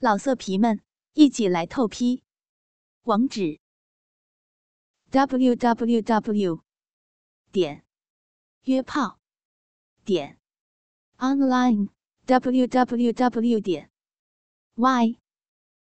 [0.00, 0.80] 老色皮们，
[1.14, 2.22] 一起来透批！
[3.02, 3.58] 网址
[5.10, 6.62] ：w w w
[7.50, 7.84] 点
[8.62, 9.18] 约炮
[10.04, 10.38] 点
[11.16, 11.88] online
[12.26, 13.90] w w w 点
[14.76, 15.18] y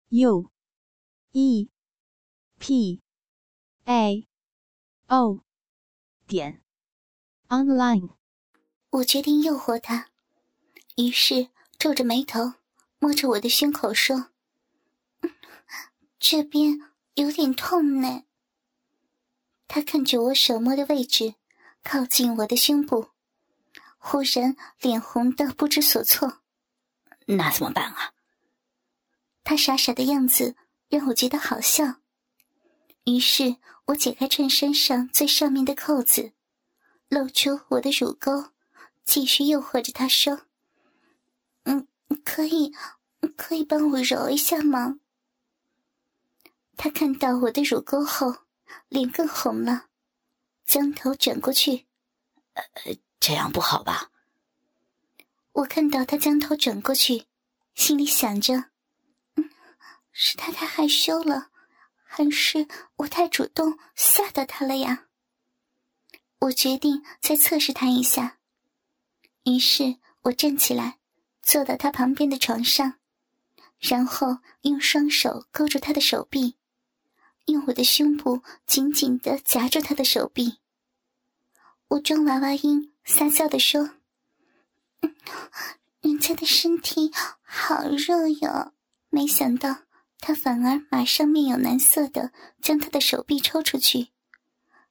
[0.10, 0.52] u
[1.32, 1.70] e
[2.60, 3.02] p
[3.86, 4.28] a
[5.08, 5.46] o
[6.28, 6.62] 点
[7.48, 8.10] online。
[8.90, 10.10] 我决定诱惑他，
[10.98, 11.48] 于是
[11.80, 12.63] 皱着眉头。
[13.04, 14.30] 摸着我的胸口说
[16.18, 16.80] ：“这边
[17.16, 18.24] 有点痛呢。”
[19.68, 21.36] 他看着我手摸的位置，
[21.84, 23.10] 靠近我的胸部，
[23.98, 26.44] 忽然脸红的不知所措。
[27.26, 28.14] 那怎么办啊？
[29.44, 30.56] 他傻傻的样子
[30.88, 31.96] 让我觉得好笑。
[33.04, 36.32] 于是我解开衬衫上最上面的扣子，
[37.10, 38.52] 露出我的乳沟，
[39.04, 40.44] 继续诱惑着他说。
[42.24, 42.74] 可以，
[43.36, 45.00] 可以帮我揉一下吗？
[46.76, 48.36] 他看到我的乳沟后，
[48.90, 49.88] 脸更红了，
[50.66, 51.88] 将头转过去。
[52.54, 52.64] 呃，
[53.20, 54.12] 这样不好吧？
[55.54, 57.28] 我看到他将头转过去，
[57.76, 58.72] 心里想着：
[59.36, 59.50] 嗯，
[60.12, 61.52] 是他太害羞了，
[62.04, 65.08] 还是我太主动吓到他了呀？
[66.40, 68.40] 我决定再测试他一下，
[69.44, 71.00] 于是我站起来。
[71.44, 72.96] 坐到他旁边的床上，
[73.78, 76.56] 然后用双手勾住他的手臂，
[77.46, 80.60] 用我的胸部紧紧的夹住他的手臂。
[81.90, 83.92] 我装娃娃音，撒娇的说
[86.02, 87.12] ：“人家的身体
[87.44, 88.74] 好热哟。”
[89.12, 89.84] 没想到
[90.20, 94.08] 他反而马上面有难色的将他的手臂抽出去，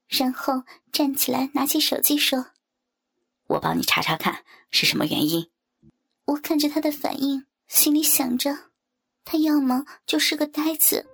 [0.07, 2.53] 然后站起来拿起手机说
[3.49, 5.51] ：“我帮你查查看是什么原因。”
[6.27, 8.57] 我看着他的反应，心里想着，
[9.25, 11.05] 他要么就是个呆子，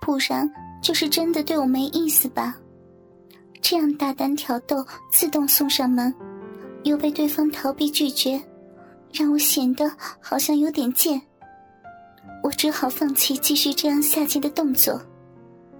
[0.00, 0.48] 不然
[0.82, 2.56] 就是真的对我没意思吧。
[3.60, 6.14] 这样大胆挑逗，自动送上门，
[6.84, 8.40] 又被对方逃避拒绝，
[9.12, 9.90] 让我显得
[10.20, 11.20] 好像有点贱。
[12.42, 15.00] 我只好放弃继续这样下贱的动作。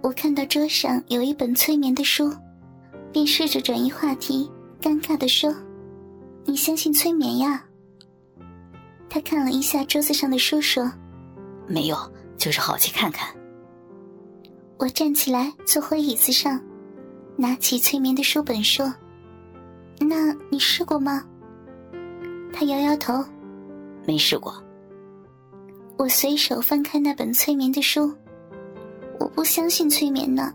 [0.02, 2.30] 我看到桌上有一本催眠的书，
[3.12, 5.54] 便试着转移话题，尴尬的说
[6.44, 7.64] ：“你相信催眠呀？”
[9.10, 10.90] 他看了一下桌子上的书，说
[11.66, 11.96] ：“没有，
[12.38, 13.28] 就是好奇看看。”
[14.78, 16.58] 我站起来坐回椅子上，
[17.36, 18.94] 拿起催眠的书本说
[19.98, 21.24] ：“那你试过吗？”
[22.54, 23.22] 他摇摇头
[24.06, 24.54] ：“没试过。”
[25.98, 28.14] 我随手翻开那本催眠的书
[29.18, 30.54] ：“我不相信催眠呢，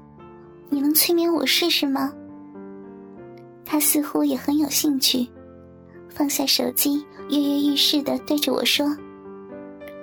[0.69, 2.11] 你能催眠我试试吗？”
[3.63, 5.27] 他似乎也很有兴趣，
[6.15, 7.05] 放下手机。
[7.27, 8.85] 跃跃欲试的对着我说：“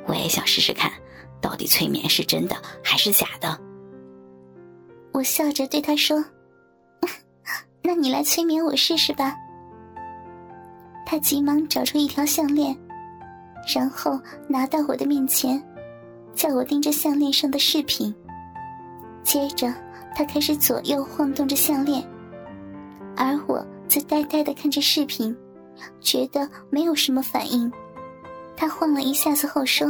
[0.09, 0.91] 我也想试试看，
[1.41, 3.56] 到底催眠是真的还是假的。”
[5.15, 6.25] 我笑着对他说
[7.81, 9.37] ：“那你来催眠我试试吧。”
[11.06, 12.77] 他急忙找出一条项链，
[13.72, 14.19] 然后
[14.49, 15.62] 拿到我的面前，
[16.34, 18.12] 叫我盯着项链上的饰品。
[19.22, 19.72] 接着，
[20.12, 22.03] 他开始左右晃动着项链，
[23.17, 25.37] 而我则呆呆的看着饰品。
[26.00, 27.70] 觉得没有什么反应，
[28.56, 29.87] 他晃了一下子后说：“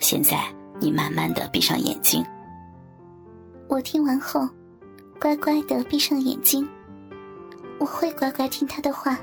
[0.00, 0.42] 现在
[0.80, 2.24] 你慢慢的闭上眼睛。”
[3.68, 4.48] 我听完后，
[5.20, 6.68] 乖乖的闭上眼睛。
[7.78, 9.18] 我会乖乖听他的话，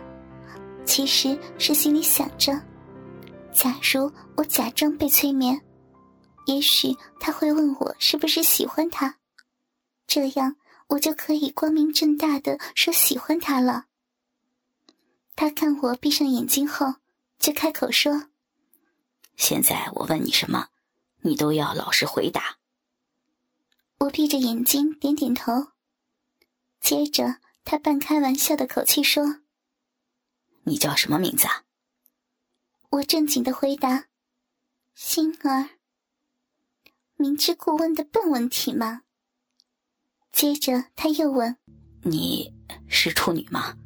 [0.85, 2.59] 其实是心里想着：
[3.53, 5.59] 假如我假装被催眠，
[6.45, 9.15] 也许他会问我是不是喜欢他，
[10.07, 10.55] 这样
[10.87, 13.85] 我就可以光明正大的说喜欢他了。
[15.39, 16.95] 他看我闭上眼睛后，
[17.39, 18.25] 就开口说
[19.37, 20.67] ：“现在我问你什么，
[21.21, 22.57] 你都要老实回答。”
[23.99, 25.69] 我闭着眼睛点点头。
[26.81, 29.39] 接着，他半开玩笑的口气说
[30.67, 31.63] ：“你叫什么名字？”啊？”
[32.91, 34.07] 我正经的回答
[34.93, 35.69] ：“心儿。”
[37.15, 39.03] 明知故问的笨问题吗？
[40.33, 41.55] 接着他又问
[42.03, 42.53] ：“你
[42.89, 43.77] 是处女吗？”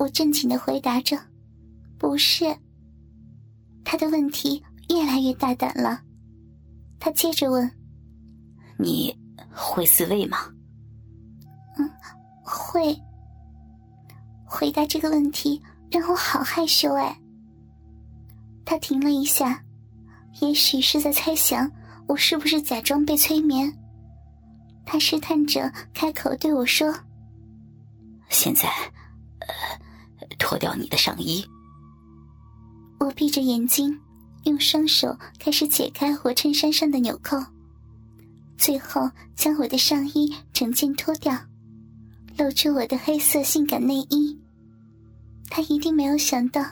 [0.00, 1.14] 我正经的回答着
[1.98, 2.56] ：“不是。”
[3.84, 6.00] 他的问题越来越大胆了。
[6.98, 7.70] 他接着问
[8.80, 9.14] ：“你
[9.52, 10.38] 会自慰吗
[11.76, 11.90] ？”“嗯，
[12.42, 12.98] 会。”
[14.48, 15.60] 回答这个问题
[15.90, 17.14] 让我好害羞哎。
[18.64, 19.62] 他停了一下，
[20.40, 21.70] 也许是在猜想
[22.06, 23.70] 我是不是假装被催眠。
[24.86, 26.90] 他试探着开口对我说
[28.30, 28.66] ：“现在，
[29.40, 29.46] 呃。”
[30.38, 31.44] 脱掉你的上衣。
[32.98, 33.98] 我闭着眼睛，
[34.44, 37.36] 用双手开始解开我衬衫上的纽扣，
[38.58, 41.34] 最后将我的上衣整件脱掉，
[42.36, 44.38] 露出我的黑色性感内衣。
[45.48, 46.64] 他一定没有想到，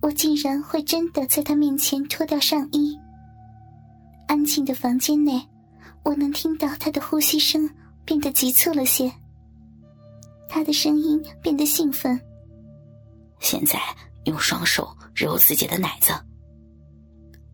[0.00, 2.98] 我竟然会真的在他面前脱掉上衣。
[4.26, 5.40] 安静的房间内，
[6.04, 7.70] 我能听到他的呼吸声
[8.04, 9.12] 变得急促了些，
[10.48, 12.20] 他的声音变得兴奋。
[13.42, 13.78] 现在
[14.24, 16.12] 用双手揉自己的奶子。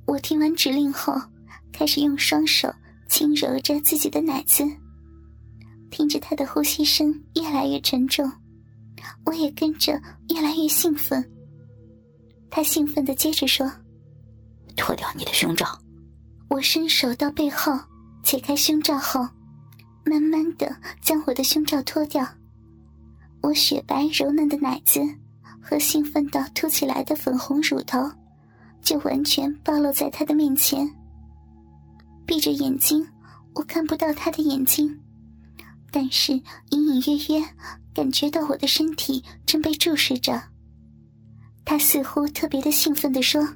[0.07, 1.15] 我听完指令后，
[1.73, 2.73] 开始用双手
[3.09, 4.65] 轻揉着自己的奶子，
[5.91, 8.31] 听着他的呼吸声越来越沉重，
[9.25, 11.29] 我也跟着越来越兴奋。
[12.51, 13.71] 他兴奋的接着说
[14.77, 15.67] ：“脱掉你的胸罩。”
[16.49, 17.79] 我伸手到背后
[18.23, 19.27] 解开胸罩后，
[20.05, 22.27] 慢慢的将我的胸罩脱掉。
[23.43, 25.01] 我雪白柔嫩的奶子
[25.69, 28.11] 和兴奋到凸起来的粉红乳头。
[28.81, 30.89] 就完全暴露在他的面前。
[32.25, 33.07] 闭着眼睛，
[33.55, 34.99] 我看不到他的眼睛，
[35.91, 36.33] 但是
[36.71, 37.45] 隐隐约约
[37.93, 40.41] 感觉到我的身体正被注视着。
[41.67, 43.47] 他似乎特别的兴奋地说：“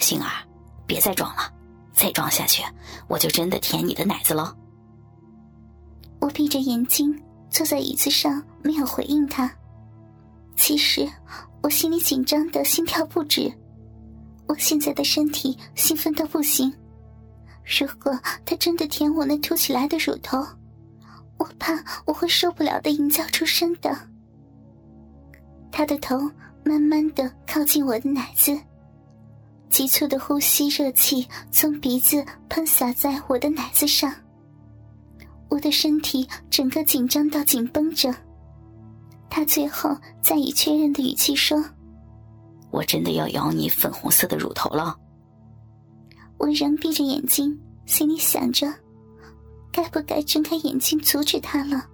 [0.00, 0.28] 星儿，
[0.86, 1.52] 别再装了，
[1.92, 2.64] 再装下去，
[3.06, 4.56] 我就真的舔你的奶子了。”
[6.18, 7.16] 我闭着眼睛
[7.50, 9.54] 坐在椅子上，没有回应他。
[10.56, 11.08] 其实
[11.62, 13.52] 我心里紧张的心跳不止。
[14.46, 16.72] 我现在的身体兴奋到不行，
[17.78, 18.12] 如果
[18.44, 20.38] 他真的舔我那凸起来的乳头，
[21.38, 23.96] 我怕我会受不了的淫叫出声的。
[25.72, 26.18] 他的头
[26.62, 28.56] 慢慢的靠近我的奶子，
[29.70, 34.14] 急促的呼吸，热气从鼻子喷洒在我的奶子上，
[35.48, 38.14] 我的身体整个紧张到紧绷着。
[39.34, 39.90] 他最后
[40.22, 41.60] 再以确认的语气说。
[42.70, 44.96] 我真的要咬你粉红色的乳头了。
[46.38, 48.72] 我仍闭着眼睛，心里想着，
[49.72, 51.84] 该不该睁开眼睛阻止他了。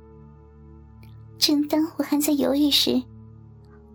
[1.39, 3.03] 正当我还在犹豫时，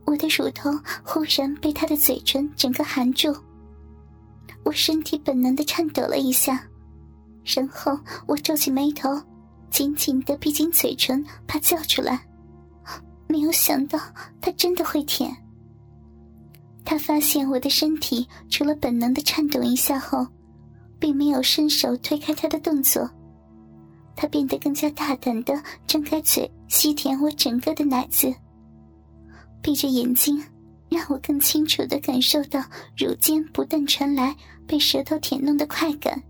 [0.07, 0.71] 我的乳头
[1.03, 3.31] 忽然被他的嘴唇整个含住，
[4.63, 6.68] 我身体本能的颤抖了一下，
[7.44, 7.95] 然后
[8.25, 9.15] 我皱起眉头，
[9.69, 12.25] 紧紧的闭紧嘴唇，怕叫出来。
[13.27, 14.00] 没有想到
[14.39, 15.36] 他真的会舔。
[16.83, 20.25] 他发现我的身体除了本能的颤抖一下后，
[21.00, 23.10] 并没有伸手推开他的动作。
[24.16, 28.33] 他变得更加大胆的张开嘴吸舔我整个的奶子。
[29.62, 30.42] 闭着眼睛，
[30.89, 32.63] 让我更清楚的感受到
[32.95, 34.36] 乳尖不断传来
[34.68, 36.21] 被舌头舔弄的快感。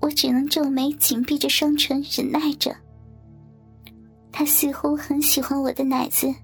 [0.00, 2.76] 我只能皱眉，紧闭着双唇忍耐着。
[4.40, 6.34] 他似乎很喜欢我的奶子，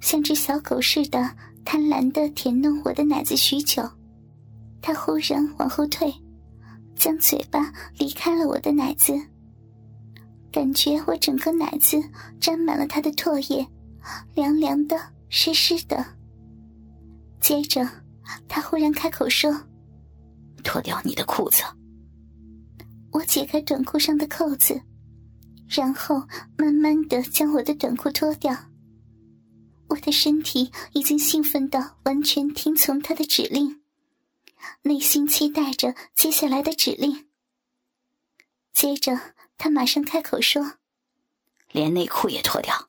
[0.00, 1.34] 像只小狗似的。
[1.64, 3.82] 贪婪的舔弄我的奶子许久，
[4.82, 6.12] 他忽然往后退，
[6.94, 9.18] 将嘴巴离开了我的奶子。
[10.52, 11.96] 感觉我整个奶子
[12.38, 13.66] 沾满了他的唾液，
[14.34, 16.04] 凉凉的、湿湿的。
[17.40, 17.88] 接着，
[18.46, 19.50] 他忽然开口说
[20.62, 21.62] ：“脱掉你的裤子。”
[23.10, 24.78] 我解开短裤上的扣子，
[25.68, 26.26] 然后
[26.56, 28.70] 慢慢的将我的短裤脱掉。
[29.88, 33.82] 我的身体已经兴奋到完全听从他的指令，
[34.82, 37.28] 内心期待着接下来的指令。
[38.72, 40.74] 接着，他马上开口说
[41.70, 42.88] ：“连内裤也脱掉。”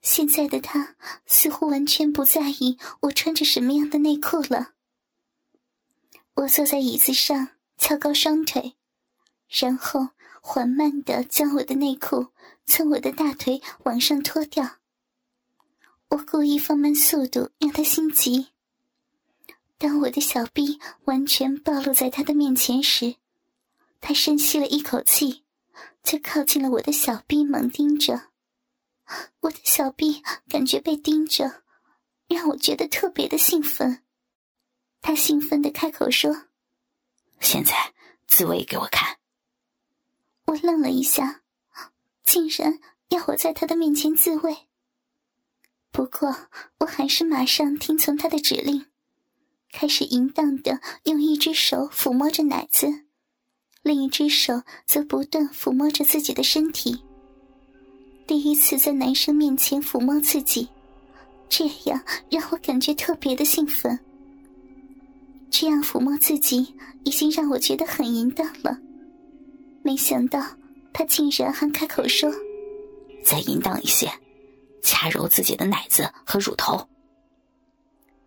[0.00, 0.94] 现在的他
[1.26, 4.74] 似乎完全不在意我穿着什么样的内裤了。
[6.34, 8.76] 我坐在椅子上，翘高双腿，
[9.48, 12.28] 然后缓慢的将我的内裤
[12.66, 14.76] 从我的大腿往上脱掉。
[16.08, 18.48] 我故意放慢速度，让他心急。
[19.76, 23.16] 当我的小臂完全暴露在他的面前时，
[24.00, 25.44] 他深吸了一口气，
[26.02, 28.30] 就靠近了我的小臂，猛盯着。
[29.40, 31.62] 我的小臂感觉被盯着，
[32.26, 34.02] 让我觉得特别的兴奋。
[35.00, 36.46] 他兴奋的开口说
[37.40, 37.94] ：“现在
[38.26, 39.17] 自慰给我看。”
[40.48, 41.42] 我愣了一下，
[42.24, 42.78] 竟然
[43.10, 44.56] 要我在他的面前自慰。
[45.92, 46.34] 不过，
[46.80, 48.86] 我还是马上听从他的指令，
[49.72, 53.04] 开始淫荡的用一只手抚摸着奶子，
[53.82, 57.02] 另一只手则不断抚摸着自己的身体。
[58.26, 60.66] 第一次在男生面前抚摸自己，
[61.50, 63.98] 这样让我感觉特别的兴奋。
[65.50, 66.74] 这样抚摸自己
[67.04, 68.78] 已经让我觉得很淫荡了，
[69.88, 70.38] 没想到
[70.92, 72.30] 他竟然还开口说
[73.24, 74.06] ：“再淫荡一些。”
[74.84, 76.86] 掐揉自己的奶子和乳头。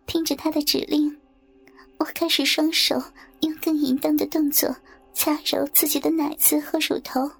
[0.04, 1.16] 听着他的指令，
[1.98, 3.00] 我开始双手
[3.42, 4.74] 用更淫荡的动作
[5.14, 7.30] 掐揉自己的奶子和乳头，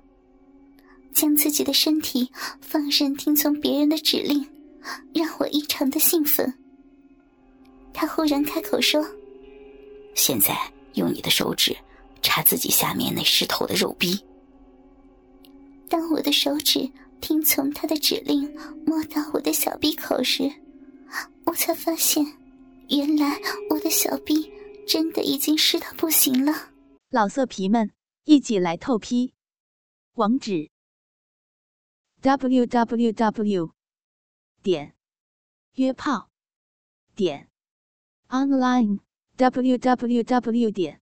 [1.12, 4.49] 将自己的身体放任听从别人的指令，
[5.12, 6.55] 让我异常的兴奋。
[7.93, 9.05] 他忽然开口说
[10.14, 10.57] ：“现在
[10.95, 11.76] 用你的手指
[12.23, 14.25] 插自己下面那湿透的肉壁。”
[15.91, 18.50] 当我的手指听从他的指令
[18.87, 20.50] 摸到我的小臂口时，
[21.45, 22.25] 我才发现，
[22.88, 23.38] 原来
[23.69, 24.50] 我的小臂
[24.87, 26.71] 真的已经湿到不行了。
[27.11, 27.91] 老色皮们，
[28.25, 29.35] 一起来透批！
[30.14, 30.71] 网址
[32.23, 33.71] ：w w w
[34.62, 34.95] 点
[35.75, 36.31] 约炮
[37.14, 37.50] 点
[38.29, 39.00] online
[39.37, 41.02] w w w 点